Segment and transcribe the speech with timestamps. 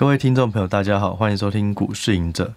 [0.00, 2.54] 各位听众朋友，大家好，欢迎收听股市赢者。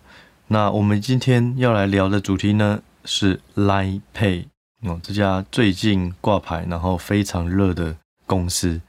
[0.47, 4.45] 那我们今天要来聊的主题呢是 Line Pay
[4.83, 8.79] 哦，这家最近挂牌然后非常热的公司。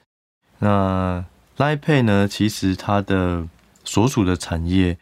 [0.61, 1.25] 那
[1.57, 3.45] Line Pay 呢，其实它的
[3.83, 4.97] 所属的产业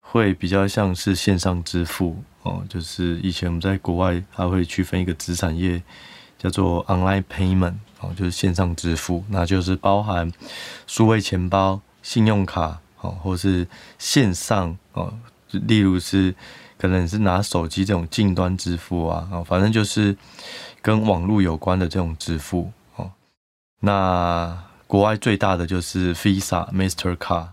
[0.00, 5.80] 会比较像是线上支付哦，就是以前我们在国外它会区分一个子产业
[6.36, 10.32] 叫做 Online Payment 哦，就是线上支付，那就是包含
[10.88, 12.80] 数位钱包、信用卡。
[13.06, 13.66] 哦，或是
[13.98, 15.12] 线上哦，
[15.50, 16.34] 例如是
[16.76, 20.16] 可能是拿手机这种近端支付啊，哦，反正就是
[20.82, 23.10] 跟网络有关的这种支付哦。
[23.80, 27.48] 那国外最大的就是 Visa、Mastercard，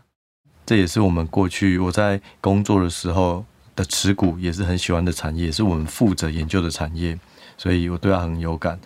[0.65, 7.17] 这也是我们过去我在工作的时候的持股，也是很喜欢的产业，是我们负责研究的产业，
[7.57, 8.79] 所以我对它很有感。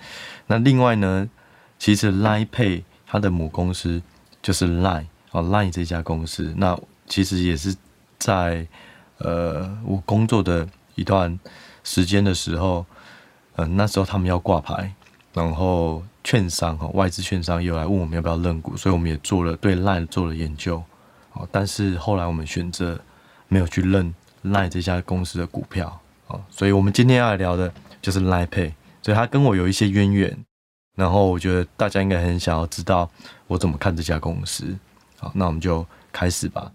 [0.48, 1.28] 那另外呢，
[1.80, 4.02] 其实 Line Pay 它的母公司
[4.42, 5.08] 就是 Line。
[5.32, 7.76] 哦，Line 这家公司，那其实也是
[8.18, 8.66] 在
[9.18, 11.38] 呃我工作的一段
[11.84, 12.86] 时间的时候，
[13.56, 14.94] 嗯、那时候他们要挂牌，
[15.34, 20.82] 然后券商哈外资券商又来问我们要不要认股，所以我们也做了对 Line 做了研究，
[21.34, 23.00] 哦，但是后来我们选择
[23.48, 30.38] 没有去认 Line 这家公司的股票，哦，所以我们今天要来聊的就是 Line Pay，所以它跟我有一些渊源，
[30.96, 33.10] 然后我觉得大家应该很想要知道
[33.48, 34.78] 我怎么看这家公司。
[35.20, 36.72] 好，那我们就开始吧。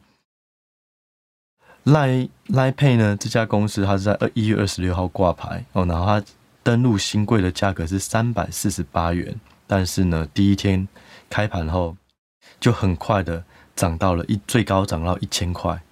[1.84, 6.24] Line Line Pay 呢，这家公司它是在二一月二十六号挂牌哦，然后它
[6.62, 9.34] 登录新贵的价格是三百四十八元，
[9.66, 10.86] 但是呢，第一天
[11.28, 11.96] 开盘后
[12.60, 15.82] 就很快的涨到了一最高涨到一千块，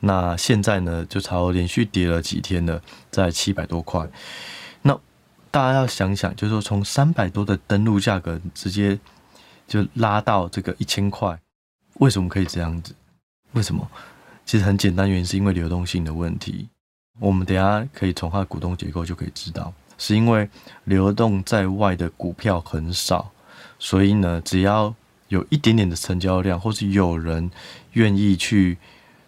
[0.00, 4.06] 那现在呢就超连续跌了几天了，在七百多块。
[4.82, 4.98] 那
[5.50, 8.98] 大家要想想，就是说从三百多的登录价格直接
[9.66, 11.38] 就拉到这个一千块。
[11.98, 12.94] 为什么可以这样子？
[13.52, 13.86] 为什么？
[14.44, 16.68] 其实很简单，原因是因为流动性的问题。
[17.20, 20.48] 我们等下可以从它的股东结构就可以知道，是因为
[20.84, 23.30] 流动在外的股票很少，
[23.78, 24.92] 所以呢，只要
[25.28, 27.50] 有一点点的成交量，或是有人
[27.92, 28.78] 愿意去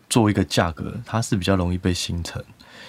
[0.08, 2.42] 做一个价格，它是比较容易被形成。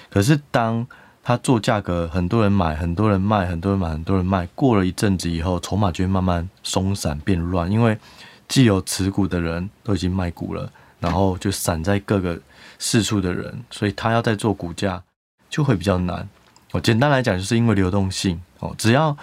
[0.09, 0.87] 可是当
[1.21, 7.97] 它做价格，很多人买，很多人卖，很多人买，很多人卖，过了一阵子以后，筹码就会慢慢松散变乱，因为。
[8.55, 10.71] 既有持股的人都已经卖股了，
[11.01, 12.39] 然后就散在各个
[12.79, 15.03] 四处的人，所以他要再做股价
[15.49, 16.25] 就会比较难。
[16.71, 19.17] 哦，简单来讲，就是因为流动性哦，只要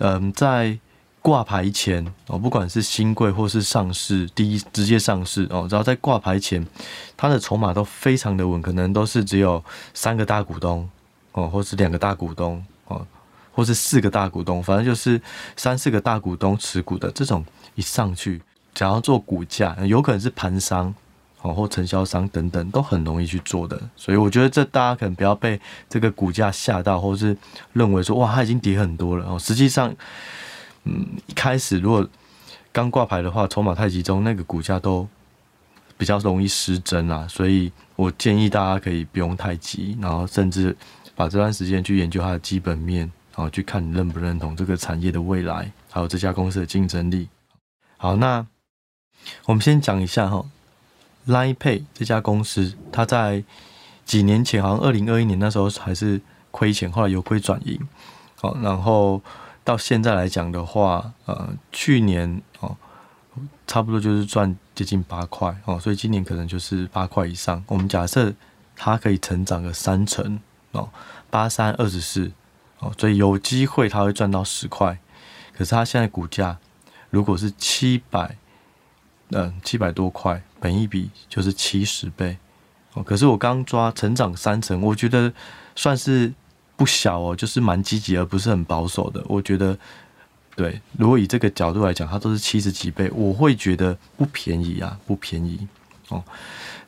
[0.00, 0.78] 嗯在
[1.22, 6.62] 挂牌前哦，不管是新贵或是上市第一直接上市哦，只要在挂牌前，
[7.16, 9.64] 他的筹码都非常的稳，可能都是只有
[9.94, 10.86] 三个大股东
[11.32, 13.06] 哦，或是两个大股东哦，
[13.52, 15.18] 或是四个大股东，反正就是
[15.56, 17.42] 三四个大股东持股的这种。
[17.74, 18.40] 一上去，
[18.74, 20.94] 想要做股价，有可能是盘商
[21.40, 23.80] 哦，或承销商等等，都很容易去做的。
[23.96, 27.36] 所以我觉得这大家可能不要被这个股价吓到，或是
[27.72, 29.38] 认为说哇，它已经跌很多了哦。
[29.38, 29.94] 实际上，
[30.84, 32.08] 嗯，一开始如果
[32.70, 35.06] 刚挂牌的话，筹码太集中，那个股价都
[35.98, 37.26] 比较容易失真啊。
[37.28, 40.76] 所以我建议大家可以不用太急，然后甚至
[41.14, 43.00] 把这段时间去研究它的基本面，
[43.36, 47.28] 然后去看你认不认同这个产业的未来，还有这家公司的竞争力。
[48.02, 48.44] 好，那
[49.44, 50.44] 我们先讲一下哈
[51.28, 53.44] ，Line Pay 这家公司，它在
[54.04, 56.20] 几年前，好像二零二一年那时候还是
[56.50, 57.78] 亏钱，后来由亏转盈，
[58.40, 59.22] 好，然后
[59.62, 62.76] 到现在来讲的话，呃，去年哦，
[63.68, 67.62] 差不多就是赚接近八块哦，所以今年可能就是八块以上。
[67.68, 68.34] 我们假设
[68.74, 70.40] 它可以成长个三成
[70.72, 70.88] 哦，
[71.30, 72.32] 八三二十四
[72.80, 74.98] 哦，所以有机会它会赚到十块，
[75.56, 76.58] 可是它现在股价。
[77.12, 78.36] 如果是七百，
[79.28, 82.38] 嗯，七百多块，本一笔就是七十倍，
[82.94, 85.30] 哦，可是我刚抓成长三成，我觉得
[85.76, 86.32] 算是
[86.74, 89.22] 不小哦，就是蛮积极而不是很保守的。
[89.28, 89.78] 我觉得，
[90.56, 95.68] 对，如果以这个角度来讲，它都是七十几倍，我会觉得不便宜啊，不便宜
[96.08, 96.24] 哦。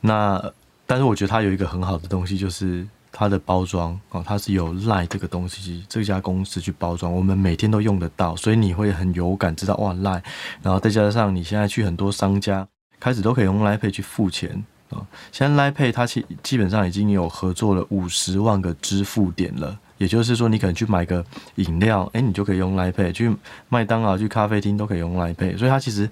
[0.01, 0.53] 那
[0.87, 2.87] 但是我觉得它有一个很好的东西，就是。
[3.17, 10.21] 它的包装哦，它是有 Line 这个东西，这家公司去包装，我们每天都用得到，所以你会很有感，知道哇 Line，
[10.61, 12.67] 然后再加上你现在去很多商家，
[12.99, 15.07] 开始都可以用 Line Pay 去付钱啊。
[15.31, 21.25] 现在 Line Pay 它其基本上已经有合作了五十万个支付点了，也就是说，你可能去买个
[21.55, 23.33] 饮料，诶，你就可以用 Line Pay；去
[23.69, 25.57] 麦当劳、去咖啡厅都可以用 Line Pay。
[25.57, 26.11] 所以它其实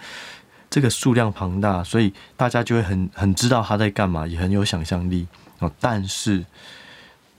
[0.70, 5.26] 这个数量庞大，所以大家就会很很知道它在干嘛，也很有想象力
[5.58, 5.70] 哦。
[5.81, 6.44] 但是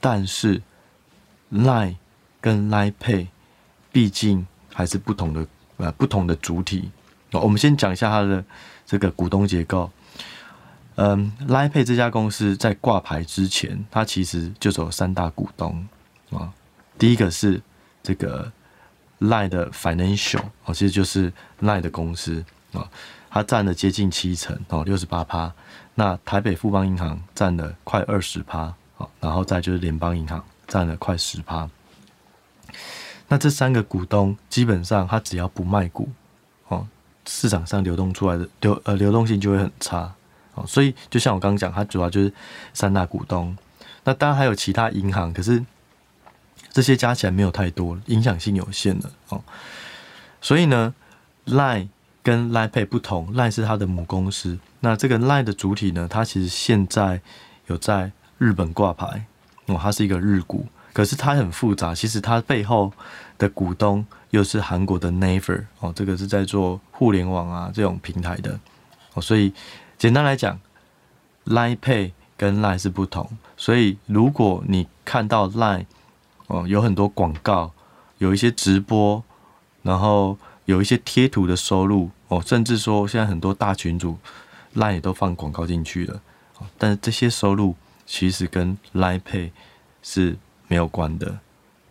[0.04, 0.60] 但是
[1.50, 1.96] ，Line
[2.38, 3.28] 跟 Line Pay
[3.90, 5.46] 毕竟还是不同的
[5.78, 6.90] 呃不同的主体。
[7.32, 8.44] 我们先讲一下它的
[8.84, 9.90] 这个股东结构。
[10.96, 15.88] 嗯，Line Pay 这家公司在挂牌之前，它其实就有三大股东
[16.30, 16.52] 啊。
[16.98, 17.62] 第一个是
[18.02, 18.52] 这个
[19.20, 22.86] Line 的 Financial 哦，其实就是 Line 的公司啊，
[23.30, 25.50] 它占了接近七成哦，六十八趴。
[25.94, 28.74] 那台北富邦银行占了快二十趴，
[29.20, 31.68] 然后再就是联邦银行占了快十趴。
[33.28, 36.08] 那这三个股东基本上，他只要不卖股
[36.68, 36.86] 哦，
[37.26, 40.12] 市场上流动出来的流呃流动性就会很差。
[40.54, 42.32] 哦，所以就像我刚刚讲，它主要就是
[42.72, 43.56] 三大股东。
[44.04, 45.64] 那当然还有其他银行，可是
[46.70, 49.42] 这些加起来没有太多，影响性有限的哦。
[50.40, 50.94] 所以呢
[51.46, 51.88] ，Line
[52.22, 54.58] 跟 Line Pay 不同，Line 是它的母公司。
[54.80, 57.20] 那这个 Line 的主体呢，它其实现在
[57.66, 59.26] 有在日本挂牌
[59.66, 61.94] 哦，它是一个日股，可是它很复杂。
[61.94, 62.92] 其实它背后
[63.38, 68.58] 的股东又是韩国的 Naver 哦，这个是在做互联网啊这种平台的
[69.14, 69.52] 哦，所以。
[69.96, 70.58] 简单来讲
[71.46, 75.86] ，Line Pay 跟 Line 是不同，所以如果你看到 Line
[76.48, 77.72] 哦有很多广告，
[78.18, 79.22] 有一些直播，
[79.82, 84.18] 然后有一些贴图的收入哦，甚至说现在很多大群组
[84.74, 86.20] Line 也都放广告进去了，
[86.76, 87.76] 但是这些收入
[88.06, 89.50] 其实跟 Lipay
[90.02, 90.36] 是
[90.68, 91.38] 没有关的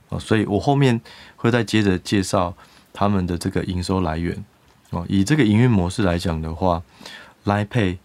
[0.09, 0.99] 哦，所以我后面
[1.35, 2.55] 会再接着介绍
[2.91, 4.43] 他们的这个营收来源
[4.91, 6.81] 哦，以这个营运模式来讲的话。
[7.45, 7.97] ，Lipay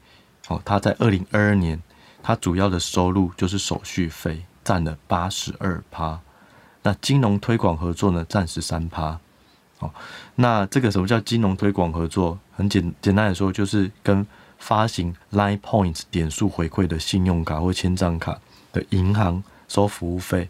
[0.49, 1.81] 哦，它在二零二二年，
[2.25, 6.19] 它主要的收入就是手续费，占了八十二趴。
[6.83, 9.21] 那金融推广合作呢，占十三趴。
[9.79, 9.95] 哦，
[10.35, 12.37] 那这个什么叫金融推广合作？
[12.57, 14.27] 很简简单来说，就是跟
[14.59, 18.39] 发行 Line Points 点数回馈的信用卡或签账卡
[18.73, 20.49] 的银行收服务费。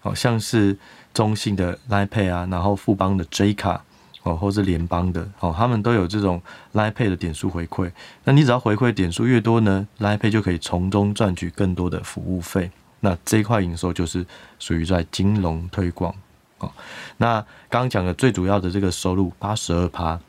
[0.00, 0.78] 好像是
[1.12, 3.84] 中信的 Line Pay 啊，然后富邦的 J 卡。
[4.22, 6.42] 哦，或是联邦的哦，他们都有这种
[6.74, 7.90] Line Pay 的点数回馈。
[8.24, 12.70] 那你只要回馈点数越多呢，Line Pay 就可以从中赚取更多的服务费。
[13.00, 14.26] 那这一块营收就是
[14.58, 16.14] 属于在金融推广
[16.58, 16.70] 哦。
[17.16, 20.20] 那刚刚讲的最主要的这个收入八十二趴，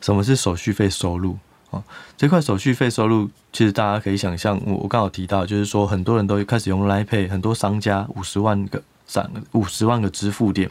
[0.00, 1.38] 什么是手续费收入？
[1.74, 1.82] 哦，
[2.16, 8.82] 这块手续费收入其实大家可以想象，我我刚好提到，就是说很多人都开始用 lipad 很多商家五十万个。
[9.06, 10.68] 涨五十万个支付点，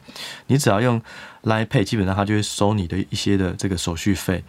[0.47, 0.99] 你只要用
[1.43, 4.43] lipad 基本上它就会收你的一些的这个手续费。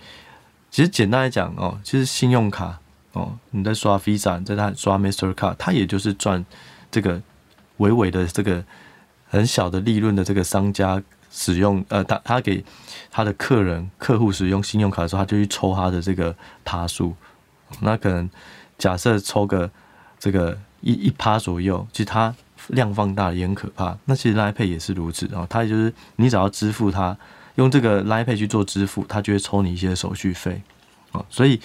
[0.70, 2.80] 其实简单来讲哦，其实信用卡
[3.12, 6.42] 哦，你在刷 Visa，在那刷 Mastercard，它也就是赚
[6.90, 7.20] 这个
[7.76, 8.64] 微微的这个
[9.28, 11.00] 很小的利润的这个商家
[11.34, 12.64] 使用，呃，他他给
[13.10, 16.34] 他的客人客户使用信用卡的时候，他就去抽他的这个
[16.64, 17.14] 趴数。
[17.80, 18.30] 那可能
[18.78, 19.68] 假设抽个
[20.18, 22.34] 这个一一趴左右，其实他。
[22.68, 23.94] 量放大也很可怕。
[24.06, 27.14] 那其实 Line Pay 也是如此啊，它也就是你只要支付它，
[27.56, 30.62] 用这个 Line Pay 去做支付，它就会抽你一些手续费
[31.12, 31.22] 啊。
[31.28, 31.60] 所以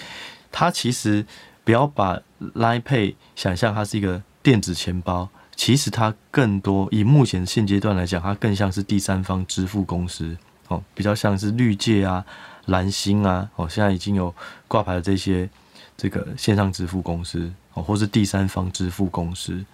[0.52, 1.24] 它其实
[1.64, 2.20] 不要把
[2.54, 10.36] Line Pay 想象它是一个电子钱包，其实它更多以目前现阶段来讲，它更像是第三方支付公司
[10.68, 12.24] 哦，比较像是绿界啊、
[12.66, 14.34] 蓝星啊哦，现在已经有
[14.66, 15.48] 挂牌的这些
[15.96, 19.64] 这个线上支付公司哦，或是第三方支付公司。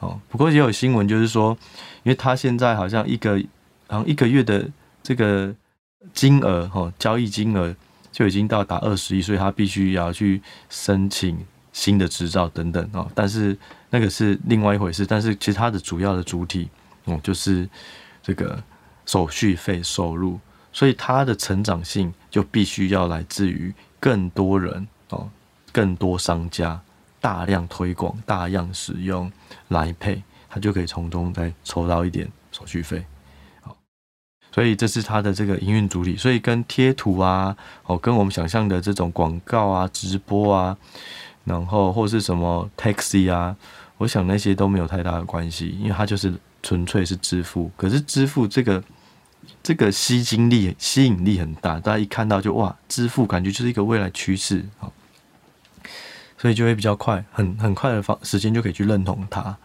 [0.00, 1.56] 哦，不过也有新闻，就是说，
[2.04, 3.36] 因为他现在好像一个，
[3.88, 4.68] 好像一个月的
[5.02, 5.52] 这个
[6.14, 7.74] 金额，哈，交易金额
[8.12, 10.40] 就已经到达二十亿，所以他必须要去
[10.70, 11.44] 申请
[11.78, 13.08] 新的执照等等哦。
[13.14, 13.56] 但是
[13.90, 15.06] 那个是另外一回事。
[15.06, 16.68] 但是其实它的主要的主体，
[17.04, 17.68] 哦，就是
[18.20, 18.60] 这个
[19.06, 20.40] 手续费收入，
[20.72, 25.30] 所以它的成长性就必须要来自于更多人哦，
[25.70, 26.80] 更多商家。
[27.20, 29.30] 大量推广、大量使用
[29.68, 33.04] 来配，它就可以从中再抽到一点手续费。
[33.60, 33.76] 好，
[34.52, 36.16] 所以这是它的这个营运主体。
[36.16, 37.56] 所以跟贴图啊，
[37.86, 40.78] 哦，跟我们想象的这种广告啊、直播啊，
[41.48, 43.56] 然后或是什么 Taxi 啊，
[43.96, 47.70] 我想那些都没有太大的关系，因为它就是纯粹是支付。
[47.76, 48.84] 可是支付这个
[49.62, 54.64] 这个吸金力、吸引力很大，大家一看到就哇，支付感觉就是一个未来趋势。
[54.78, 54.92] 好。
[56.40, 59.56] 所以就会比较快，很很快的方时间就可以去认同它。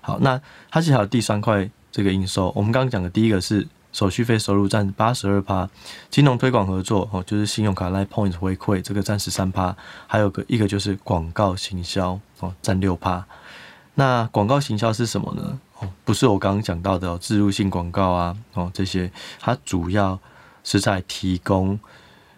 [0.00, 2.52] 好，那它其实还有第三块这个应收。
[2.56, 5.68] 我们刚刚讲的第一个是手续费收入占八十二趴，
[6.10, 13.24] 金融推广合作哦，就是信用卡 Line Points 回馈这个占十三趴，还有个一个就是广告行销哦，占六趴。
[13.94, 15.60] 那广告行销是什么呢？
[15.78, 20.18] 哦，不是我刚刚讲到的哦，置入性广告啊哦这些，它主要
[20.64, 21.78] 是在提供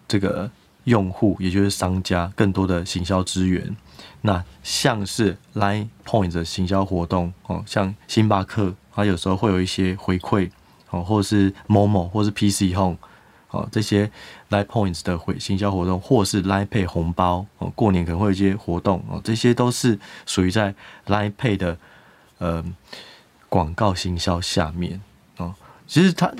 [0.07, 0.51] 这个。
[0.85, 3.75] 用户也就是商家更多的行销资源，
[4.21, 10.51] 那像是 Line Points 的行销活动哦，像星巴克，它有时候会有一些回馈
[10.95, 12.97] 哦，或者是 Momo 或是 PC Home
[13.51, 14.09] 哦，这些
[14.49, 20.73] Line Points 的回行销活动，或是 Line Pay 红包哦，过年可能会有一些活动哦，这些都是属于在
[21.07, 21.77] Line Pay 的
[22.37, 22.63] 呃
[23.49, 25.01] 广告行销下面
[25.37, 25.53] 哦。
[25.87, 26.31] 其实它，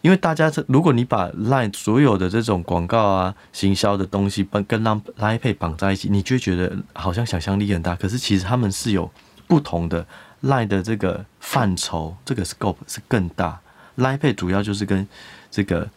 [0.00, 7.94] 因为大家这，如果你把 Line 所有的这种广告啊、行销的东西跟跟 Line Pay 绑在一起，你就会觉得好像想象力很大。
[7.94, 9.10] 可是其实他们是有
[9.46, 10.04] 不同的
[10.42, 13.60] Line 的这个范畴，这个 scope 是更大。
[13.98, 15.06] Line Pay 主要就是跟
[15.50, 15.88] 这个。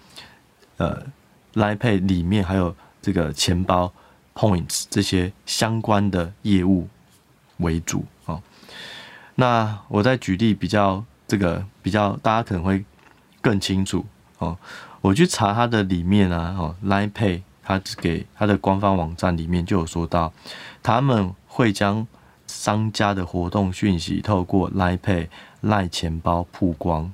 [0.78, 1.00] 呃
[1.54, 3.94] ，Line Pay 里面还有这个钱包
[4.34, 6.88] Points 这些相关的业务
[7.58, 8.42] 为主哦。
[9.36, 12.84] 那我再举例比较这个比较大家可能会
[13.42, 14.04] 更清楚
[14.40, 14.58] 哦。
[15.02, 20.34] 我去查它的里面啊，哦，Line Pay 它给它的官方网站里面就有说到，
[20.82, 22.08] 他们会将
[22.48, 25.28] 商家的活动讯息透过 Line Pay
[25.62, 27.14] Line 钱包曝光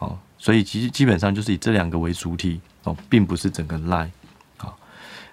[0.00, 0.18] 哦。
[0.36, 2.60] 所以其实基本上就是以这两个为主体。
[2.84, 4.08] 哦，并不是整个 Line，
[4.56, 4.74] 好，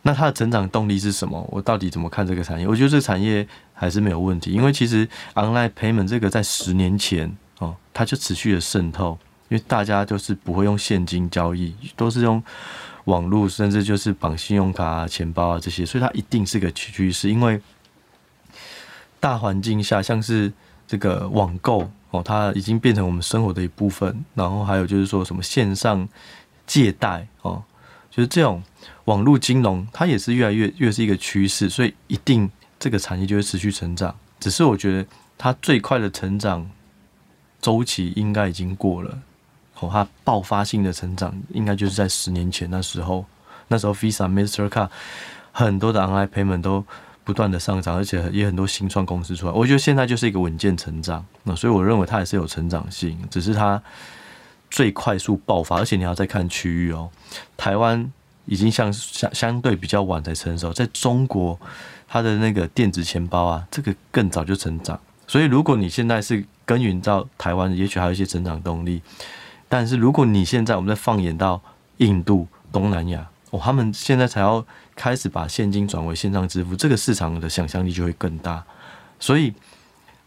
[0.02, 1.48] 那它的成长动力是什么？
[1.50, 2.68] 我到底怎么看这个产业？
[2.68, 12.44] 我觉得这个产业还是没有问题，因为其实 Online Payment 这个在十年前哦，它就持续的渗透，因为大家就是不会用现金交易，都是用
[13.06, 17.30] 网络，甚至就是绑信用卡啊、钱包啊这些，所以它一定是个趋势。
[17.30, 17.62] 因为
[19.22, 20.52] 大环境下，像是
[20.86, 26.08] 这个网购哦，它已经变成我们生活的一部分，然后还有就是说什么线上。
[26.68, 27.64] 借贷哦，
[28.12, 28.62] 就是这种
[29.06, 34.14] 网络金融，它也是越来越越是一个趋势，所以一定这个产业就会持续成长。
[34.38, 36.70] 只是我觉得它最快的成长
[37.62, 39.18] 周期应该已经过了
[39.80, 43.24] 哦，它爆发性的成长应该就是在十年前那时候，
[43.70, 44.90] 那时候 Visa、Mastercard
[45.54, 46.84] 很多的 online payment 都
[47.28, 49.52] 不断的上涨，而且也很多新创公司出来。
[49.52, 53.84] 我觉得现在就是一个稳健成长，那所以我认为它也是有成长性，只是它。
[54.70, 57.10] 最快速爆发，而且你要再看区域哦。
[57.56, 58.12] 台湾
[58.44, 61.58] 已经相相相对比较晚才成熟，在中国，
[62.06, 65.00] 它的那个电子钱包啊，这个更早就成长。
[65.26, 69.02] 所以如果你现在是耕耘到台湾，也许还有一些成长动力。
[69.70, 71.62] 但是如果你现在我们再放眼到
[72.00, 74.66] 印度、东南亚，哦，他们现在才要
[74.98, 78.66] 开始把现金转为线上支付，这个市场的想象力就会更大。
[79.18, 79.54] 所以。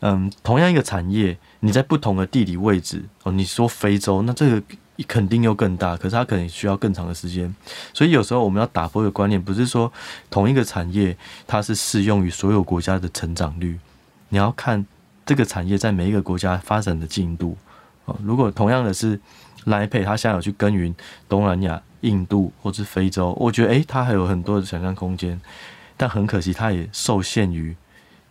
[0.02, 4.62] 嗯，同样一个产业，你在不同的地理位置哦，你说非洲，那这个
[5.06, 7.54] 肯定又更大，可是它可能需要更长的时间。
[7.92, 9.92] 所以有时候我们要打破一个观念，不是说
[10.30, 11.14] 同一个产业
[11.46, 13.78] 它是适用于所有国家的成长率，
[14.30, 14.86] 你要看
[15.26, 17.58] 这个产业在每一个国家发展的进度
[18.06, 18.16] 哦。
[18.22, 19.20] 如果同样的是
[19.66, 20.94] Line Pay，它现在有去耕耘
[21.28, 25.40] 东南亚、印度或是非洲，我觉得诶，它还有很多的想象空间，
[25.96, 27.76] 但很可惜，它也受限于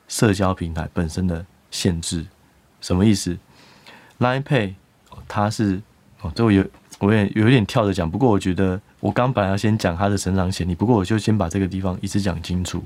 [0.07, 1.45] 社交平台本身的。
[1.71, 2.25] 限制
[2.81, 3.37] 什么意思
[4.17, 4.73] ？Line Pay
[5.27, 5.79] 它是
[6.19, 6.65] 哦，这我有
[6.97, 12.83] 我也有点跳着讲，不过我觉得我刚本来要先讲它的成长潜力，不过我就先把这个地方一次讲清楚。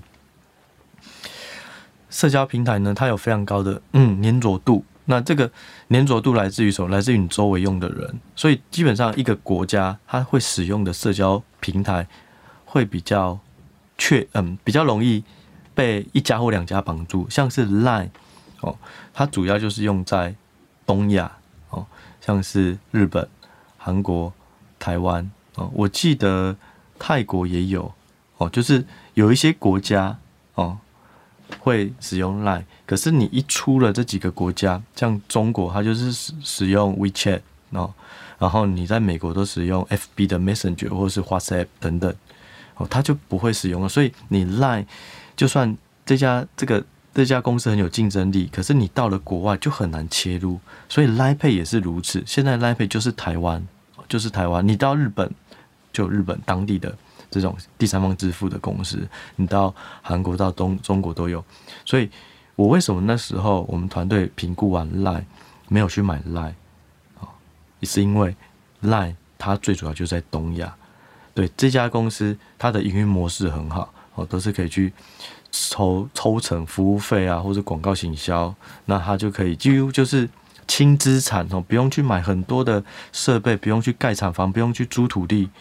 [2.10, 5.52] 社交平台呢，它有非常高的嗯粘着度，那这个
[5.90, 6.90] 粘着度来自于什么？
[6.90, 12.08] 来自于你周围用的人，所以基本上一个国家它会使用的社交平台
[12.66, 13.40] 会比较
[13.98, 15.24] 确嗯比较容易
[15.76, 18.10] 被一家或两家绑住，像是 Line。
[18.62, 18.78] 哦，
[19.14, 20.34] 它主要就是用在
[20.86, 21.30] 东亚
[21.70, 21.86] 哦，
[22.22, 23.28] 像是日本、
[23.78, 24.34] 韩国、
[24.80, 26.56] 台湾哦，我记得
[26.98, 27.94] 泰国也有
[28.38, 30.18] 哦，就是有一些国家
[30.56, 30.78] 哦
[31.60, 37.42] 会使用 Line，可是你一出了这几个国家，像中国，它就是使使用 WeChat
[37.72, 37.94] 哦，
[38.38, 42.14] 然后你在美国都使用 FB 的 Messenger 或是 WhatsApp 等等
[42.76, 43.90] 哦，它就不会使用了。
[43.90, 44.86] 所以你 Line
[45.36, 46.84] 就算这家这个。
[47.16, 52.24] 这家公司很有竞争力，可是你到了国外就很难切入，所以 Line Pay 也是如此。
[52.26, 53.64] 现在 Line Pay 就是台湾，
[54.10, 54.68] 就是台湾。
[54.68, 55.32] 你到日本
[55.92, 56.98] 就日本当地的
[57.34, 61.44] 这种第三方支付的公司，你到韩国到东中国都有。
[61.84, 62.10] 所以
[62.56, 65.24] 我为什么那时候我们团队评估完 Line
[65.68, 66.54] 没有去买 Line？
[67.80, 68.36] 也是因为
[68.84, 70.76] Line 它最主要就在东亚，
[71.34, 74.94] 对这家公司它的营运模式很好哦，都是可以去。
[75.56, 78.52] 抽抽成服务费啊，或者广告行销，
[78.86, 80.28] 那他就可以几乎就是
[80.68, 85.52] 轻资产哦，不用去买很多的设备，不用去盖厂房，不用去租土地，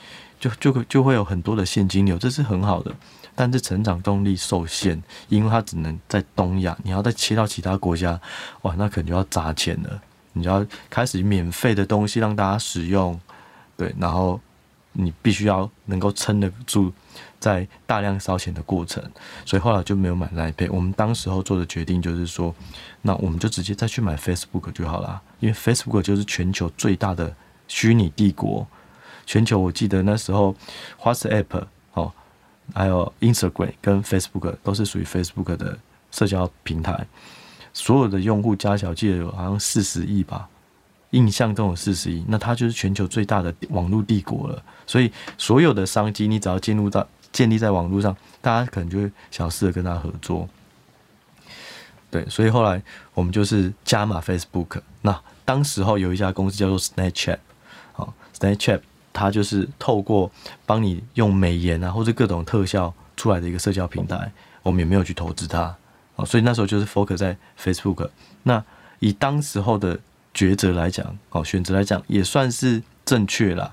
[0.42, 2.92] 就就就会有很多的现金流，这是很好的。
[3.36, 8.20] 但是成长动力受限，因为它只能在东亚，你要再切到其他国家，
[8.62, 10.02] 哇，那可能就要砸钱了。
[10.32, 13.18] 你就要开始免费的东西让大家使用，
[13.76, 14.40] 对，然后
[14.92, 16.92] 你必须要能够撑得住。
[17.38, 19.02] 在大量烧钱的过程，
[19.44, 20.68] 所以后来就没有买 Line Pay。
[20.70, 22.54] 我们当时候做的决定就是说，
[23.00, 27.34] 那我们就直接再去买 Facebook 就好了，因为 Facebook 就是全球最大的
[27.66, 28.64] 虚拟帝国，
[29.26, 30.54] 全球我记得那时候
[31.00, 31.64] WhatsApp
[31.94, 32.12] 哦，
[32.74, 35.78] 还有 Instagram 跟 Facebook 都是属于 Facebook 的
[36.10, 37.06] 社交平台，
[37.72, 40.48] 所有的用户加起来记得有好像四十亿吧，
[41.10, 44.62] 印象中有四十亿，那它就是全球最大的网络帝国了。
[44.86, 50.48] 所以所有的商机，你只要进入到建立在网络上，大家可能就会想试着跟他合作。
[52.10, 52.82] 对，所以后来
[53.14, 54.82] 我们就是加码 Facebook。
[55.00, 57.38] 那当时候有一家公司叫做 Snapchat，
[57.94, 58.80] 啊，Snapchat
[59.22, 60.28] 它就是透过
[60.66, 64.32] 帮你用美颜啊或者各种特效出来的一个社交平台，
[64.64, 65.72] 我们也没有去投资它。
[66.16, 68.10] 哦，所以那时候就是 focus 在 Facebook。
[68.42, 68.62] 那
[68.98, 69.96] 以当时候的
[70.34, 73.72] 抉择来讲，哦，选择来讲也算是正确啦。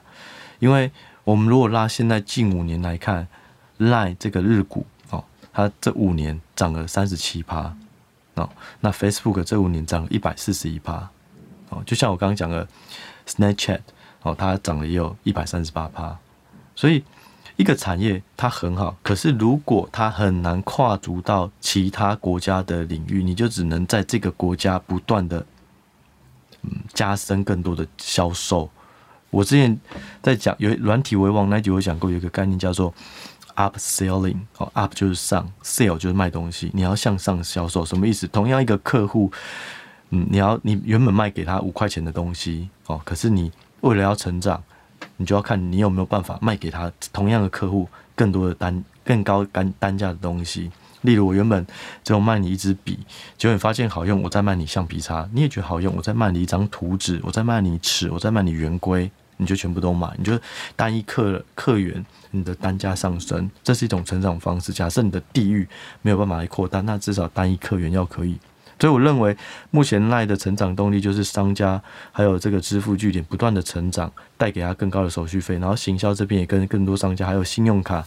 [0.60, 0.92] 因为
[1.24, 3.28] 我们如果拉现在近五年来看
[3.80, 7.76] ，Line 这个日股，哦，它这五年涨了三十七趴。
[8.36, 8.48] 哦，
[8.80, 11.10] 那 Facebook 这五年涨了一百四十一趴，
[11.70, 12.66] 哦，就像我刚刚讲的
[13.28, 13.82] Snapchat，
[14.22, 16.18] 哦，它涨了也有一百三十八趴，
[16.76, 17.04] 所以
[17.56, 25.46] 一个产业它很好，可是如果它很难跨足到其他国家的领域，你就只能在这个国家不断的
[26.64, 28.70] 嗯加深更多的销售。
[29.30, 29.80] 我之前
[30.22, 32.94] 在讲有软体为王那集，我讲过有一个概念叫做。
[33.56, 36.72] Up selling 哦，up 就是上，sell 就是卖东西。
[36.74, 38.26] 你要向上销售，什么意思？
[38.28, 39.30] 同样一个客户，
[40.12, 44.64] 嗯，你要你原本卖给他五块钱的东西哦，可是你为了要成长，
[45.18, 50.72] 你就要看你有没有办法卖给他同样的客户更多的单、更高单单价的东西。
[51.02, 51.66] 例如，我原本
[52.04, 53.00] 只有卖你一支笔，
[53.38, 59.10] 结果你发现好用，我再卖你橡皮擦，你也觉得好用，我再卖你一张图纸，我再卖你尺，我再卖你圆规。
[59.42, 60.38] 你就全部都买，你就
[60.76, 64.74] 单一客客源，你的单价上升，这是一种成长方式。
[64.74, 65.66] 假设你的地域
[66.02, 68.38] 没有办法来扩大，那至少单一客源要可以。
[68.80, 69.36] 所以我认为，
[69.72, 71.82] 目前赖的成长动力就是商家
[72.12, 78.06] 还有这个支付据点不断的成长，带给他更高的手续费，然后行销这边也跟更多商家还有信用卡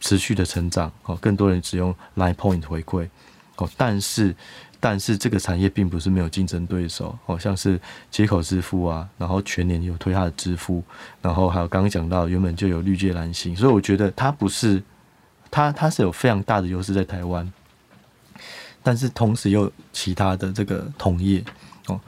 [0.00, 3.08] 持续的成长，哦，更多人使用 LINE Point 回馈，
[3.56, 4.34] 哦，但是。
[4.82, 7.78] 但是这个产业并不是没有竞争对手，好像是
[8.10, 10.82] 接口支付啊，然后全年有推它的支付，
[11.20, 14.82] 然后还有刚刚讲到原本就有绿界蓝新，所以我觉得它不是
[15.50, 17.52] 它它是有非常大的优势在台湾，
[18.82, 21.44] 但是同时又其他的这个同业
[21.86, 22.00] 哦，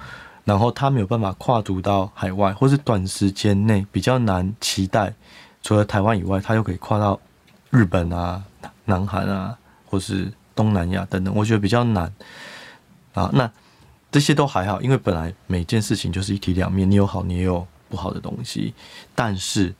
[0.44, 5.14] 然后它没有办法跨足到海外，或是短时间内比较难期待，
[5.62, 7.20] 除了台湾以外，它又可以跨到
[7.70, 8.42] 日本啊、
[8.84, 9.56] 南韩啊，
[9.86, 12.12] 或是东南亚等等，我觉得比较难。
[13.14, 13.50] 啊，那
[14.10, 18.74] 这些都还好，因为本来每件事情就是一体两面，你有好，你也有不好的东西。
[19.14, 19.74] 但是，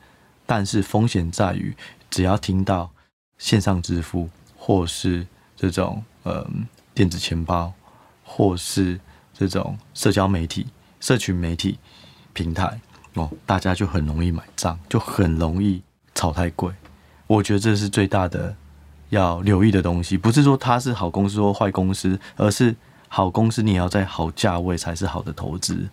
[0.45, 1.75] 但是风险在于，
[2.09, 2.91] 只要听到
[3.37, 5.25] 线上支付，或是
[5.55, 7.73] 这种嗯电子钱包，
[8.23, 8.99] 或是
[9.33, 10.67] 这种社交媒体、
[10.99, 11.77] 社群媒体
[12.33, 12.79] 平台
[13.13, 15.81] 哦，大家就很容易买账，就很容易
[16.15, 16.71] 炒太贵。
[17.27, 18.55] 我觉得这是最大的
[19.09, 22.75] 要留意的东西，不是说它是好公司或坏公司，而是。
[23.15, 25.87] 好公司，你要在好价位才是好的投资，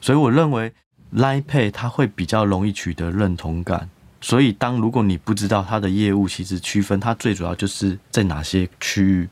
[0.00, 0.72] 所以我认为
[1.14, 3.88] Line Pay 它会比较容易取得认同感。
[4.20, 9.28] 所以当如果你不知道它的业务，其实区分它最主要就是在哪些区域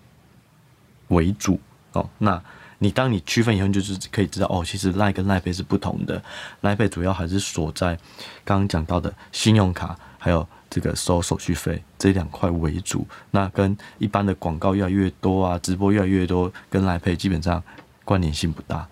[1.13, 1.59] 为主
[1.93, 2.09] 哦。
[2.19, 2.43] 那
[2.79, 6.23] 你当你区分以后，就是可以知道哦，其实 Line 跟 Line Pay 是不同的。
[6.61, 7.97] Line Pay 主要还是锁在
[8.45, 10.47] 刚刚讲到的信用卡，还有。
[10.75, 17.63] 这个收手续费这两块为主，那跟一般的广告越来越多啊，直播越来越多，跟 LINE Pay 基本上
[18.07, 18.89] 关联性不大。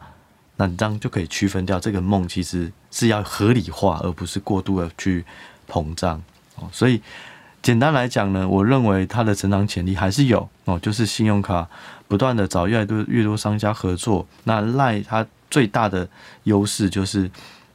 [0.56, 5.24] 那你这样就可以区分掉这个梦其实是要合理化，而不是过度的去
[5.66, 6.22] 膨胀
[6.56, 6.68] 哦。
[6.70, 7.00] 所以
[7.62, 11.66] 简单来讲呢，我认为它的成长潜力还是有哦，就是信用卡
[12.10, 14.26] 不断的找越来越多越多商家合作。
[14.42, 16.06] 那赖它最大的
[16.42, 17.30] 优势就是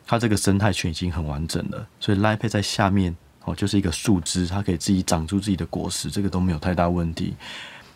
[0.06, 3.16] 它这个生态圈已经很完整了，所以赖配在下面。
[3.46, 7.36] 哦，就是一个树枝，它可以自己长出自己的果实，这个都没有太大问题。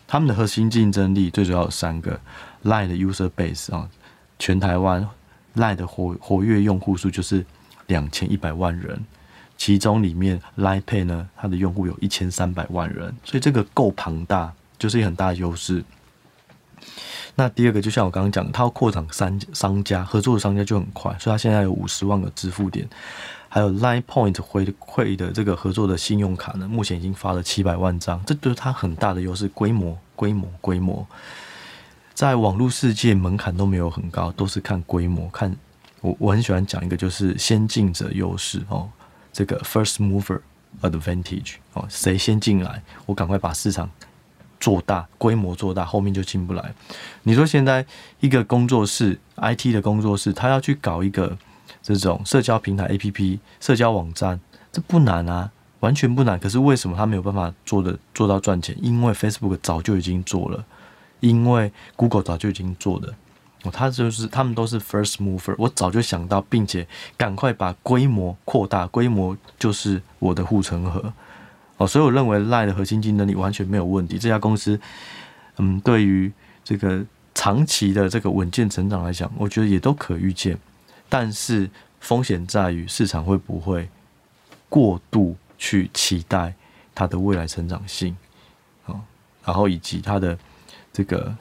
[0.06, 2.20] 他们的核心竞争力最主要有三个
[2.62, 3.90] 赖的 user base 啊，
[4.38, 5.04] 全台湾
[5.54, 7.44] 赖的活活跃用户数就是
[7.88, 9.04] 两千一百万人，
[9.56, 15.84] 其中里面 lipa 呢，它的用户有一千三百万人，所以这个够庞大，就是一个很大的优势。
[17.36, 22.88] 那第二个，就像我刚刚讲的，它要扩展商商家合作的商家就很快，所以它现在有五十万个支付点。
[23.52, 31.04] 还有 Line Point 回馈的这个合作的信用卡呢，目前已经发了七百万张，这对它很大的优势，规模、规模、规模，
[32.14, 35.52] 在网络世界门槛都没有很高，都是看规模，看
[36.00, 38.88] 我我很喜欢讲一个就是先进者优势哦，
[39.32, 40.40] 这个 First Mover
[40.82, 43.90] Advantage 哦，谁先进来，我赶快把市场
[44.60, 46.72] 做大，规模做大，后面就进不来。
[47.24, 47.84] 你说现在
[48.20, 51.36] 一个工作室，IT 的工作室，他要去搞一个。
[51.82, 54.38] 这种社交平台 APP、社交网站，
[54.70, 56.38] 这不难啊，完全不难。
[56.38, 58.76] 可是为什么他没有办法做的做到赚钱？
[58.82, 60.62] 因为 Facebook 早就已经做了，
[61.20, 63.14] 因为 Google 早就已经做了。
[63.62, 71.10] 哦，他就是他们都是 first mover，我早就想到，并且赶快把规模扩大，规模就是我的护城河。
[71.80, 74.18] 哦，所以我认为 Line 的核心竞争力完全没有问题。
[74.18, 74.78] 这家公司，
[75.56, 76.30] 嗯，对于
[76.62, 77.02] 这个
[77.34, 80.58] 长期的这个稳健成长来讲，我觉得也都可预见。
[81.08, 83.88] 但是风险在于市场会不会
[84.68, 86.52] 过度去期待
[86.94, 88.14] 它的未来成长性，
[88.84, 89.00] 哦，
[89.44, 90.38] 然后以及它的
[90.92, 91.34] 这个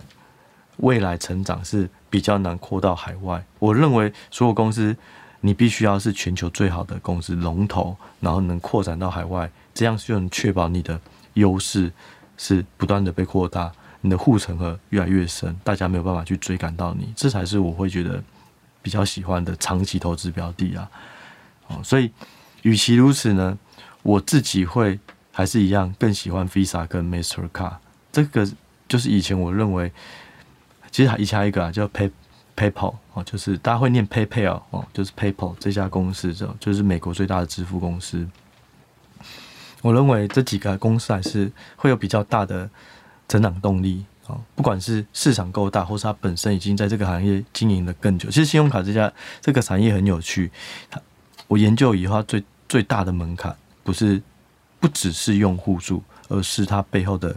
[0.77, 1.89] 未来成长是。
[2.11, 3.45] 比较难扩到海外。
[3.59, 4.97] 我认为所有公司，
[5.41, 9.47] 你必须要是全球最好的公司龙头，然后能扩展到海外，
[9.79, 10.99] 这样就能确保你的
[11.35, 11.89] 优势
[12.35, 18.21] 是不断的被扩大，你的护城河越来越深，大家没有办法去追赶到你，这才是我会觉得
[18.81, 20.91] 比较喜欢的长期投资标的啊。
[21.67, 22.11] 哦，所以
[22.63, 23.57] 与其如此呢，
[24.03, 24.99] 我自己会
[25.31, 27.77] 还是一样更喜欢 Visa 跟 Mastercard，
[28.11, 28.45] 这个
[28.89, 29.89] 就是以前我认为。
[30.91, 32.11] 其实还以前还有一个啊，叫 Pay
[32.57, 38.27] PayPal 哦，就是大家会念 PayPal 哦，就是 PayPal 这家公司，这就是美国最大的支付公司。
[39.81, 42.69] 我认为这几个公司还是会有比较大的
[43.27, 48.29] 成长动力哦，不管是市场够大，或是它本身已经在这个行业经营了更久。
[48.29, 50.51] 其实信用卡这家这个产业很有趣，
[50.89, 51.01] 它
[51.47, 54.21] 我研究以后，它最最大的门槛不是
[54.79, 57.35] 不只是用户数，而是它背后的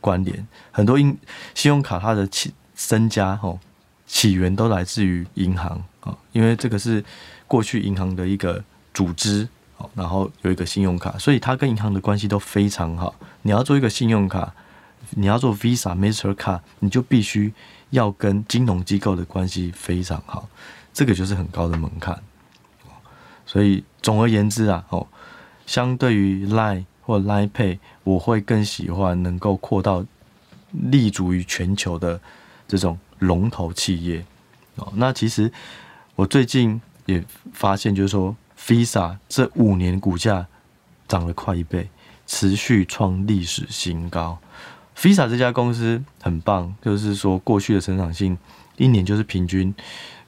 [0.00, 0.46] 关联。
[0.72, 1.16] 很多因
[1.54, 3.60] 信用卡它的起身家吼
[4.06, 7.04] 起源都来自于银行啊，因为这个是
[7.46, 9.48] 过去银行的一个组织
[9.94, 13.14] 然后有一个信用卡，所以它跟银行的关系都非常好。
[13.42, 14.54] 你要做一个信用卡，
[15.10, 17.52] 你要做 Visa、Mastercard，你就必须
[17.90, 20.48] 要跟金融机构的关系非常好，
[20.92, 22.22] 这个就是很高的门槛。
[23.46, 25.06] 所以总而言之啊，哦，
[25.66, 30.04] 相对于 Line 或 Line Pay，我会更喜欢能够扩到
[30.70, 32.20] 立足于全球的。
[32.66, 34.24] 这种龙头企业
[34.76, 35.52] 哦，那其实
[36.16, 38.34] 我最近也发现，就是说
[38.66, 40.46] ，Visa 这五年股价
[41.06, 41.90] 涨了快一倍，
[42.26, 44.38] 持续创历史新高。
[44.96, 48.38] Visa 这家公司很棒，就是说过去的成长性，
[48.76, 49.74] 一年就是平均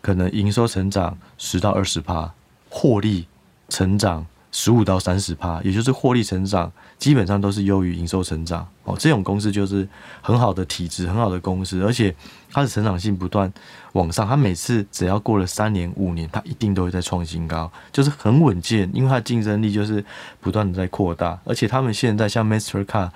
[0.00, 2.34] 可能营收成长十到二十趴，
[2.68, 3.26] 获利
[3.68, 4.26] 成长。
[4.58, 8.96] 十五到三十趴，也就是获利成长基本上都是优于营收成长哦。
[8.98, 9.86] 这种公司就是
[10.22, 12.16] 很好的体质，很好的公司，而且
[12.50, 13.52] 它的成长性不断
[13.92, 14.26] 往上。
[14.26, 18.90] 它每次只要过了三年、五年，它一定都会再创新高，就是很稳健。
[18.94, 20.02] 因为它的竞争力就是
[20.40, 23.10] 不断的在扩大，而且他们现在像 Mastercard，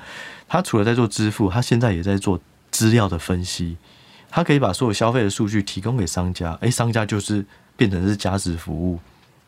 [0.46, 2.38] 它除了在做支付，它现在也在做
[2.70, 3.78] 资料的分析，
[4.28, 7.46] 它可以把所有消费的数据提供给商家，诶，商家就是
[7.78, 9.00] 变成是价值服务。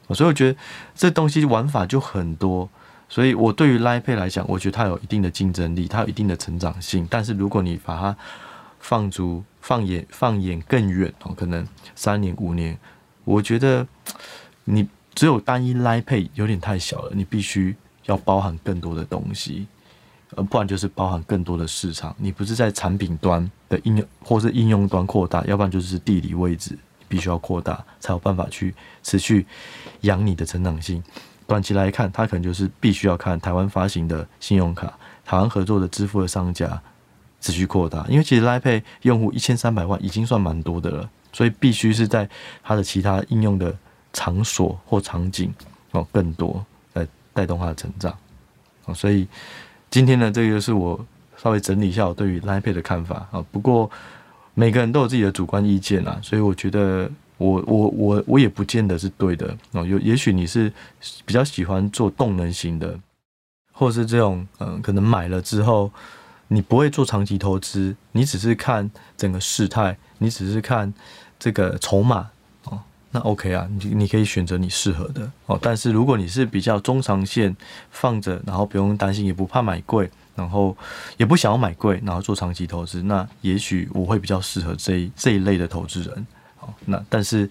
[0.08, 0.58] 所以我觉得
[0.94, 2.68] 这东西玩法就很多，
[3.08, 7.06] 所以我对于 lipad 来讲，我觉得它有一定的竞争力，它有一定的成长性。
[7.08, 8.16] 但是如果你把它
[8.80, 12.76] 放逐、放眼、放眼更远哦，可能三年、五年，
[13.24, 13.86] 我觉得
[14.64, 17.74] 你只有单一 lipad 有点太小了，你必须
[18.06, 19.66] 要包含更多的东西，
[20.34, 22.14] 呃，不然就是包含更多的市场。
[22.18, 26.76] 你不是在产品端的应用或是应用端扩大，要不然就是地理位置。
[27.12, 29.46] 必须要扩大，才有办法去持续
[30.00, 31.04] 养你的成长性。
[31.46, 36.80] 短期来看，它可能就是必须要看台湾发行的信用卡、台湾合作的支付的商家
[37.38, 38.06] 持续扩大。
[38.08, 42.26] 因为其实 Lipay 用户一千三百万已经算蛮多的了，所以必须是在
[42.62, 43.76] 它的其他应用的
[44.14, 45.52] 场所或场景
[45.90, 48.16] 哦更多来带动它的成长。
[48.86, 49.28] 哦，所以
[49.90, 50.98] 今天呢，这个就是我
[51.36, 53.44] 稍微整理一下我对于 Lipay 的看法啊。
[53.52, 53.90] 不过。
[54.54, 59.84] 每个人都有自己的主观意见啊，所以我觉得我我我我也不见得是对的哦。
[59.84, 60.72] 有也许你是
[61.24, 62.98] 比较喜欢做动能型的，
[63.72, 65.90] 或者是这种嗯，可能买了之后
[66.48, 70.92] 你不会做长期投资，你只是看整个事态，你只是看
[71.38, 72.28] 这个筹码
[72.64, 72.78] 哦，
[73.10, 75.58] 那 OK 啊，你你可以选择你适合的哦。
[75.62, 77.56] 但是如果你是比较中长线
[77.90, 80.10] 放着，然后不用担心，也不怕买贵。
[80.34, 80.76] 然后
[81.16, 86.26] 也不想要买贵，然后做长期投资，那也许我会比较适合这这一类的投资人。
[86.56, 87.48] 好，那但是，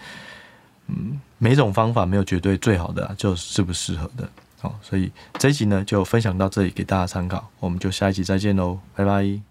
[0.88, 4.30] 嗯，每种方法没有绝对最好的，就适不适合的。
[4.60, 7.50] 好，所以这一集呢就分享到这里，给大家参考。
[7.60, 9.51] 我们就下一集再见喽，拜拜。